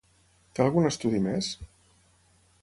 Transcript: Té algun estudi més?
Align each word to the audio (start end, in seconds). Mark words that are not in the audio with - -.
Té 0.59 0.63
algun 0.65 0.87
estudi 0.91 1.19
més? 1.27 1.51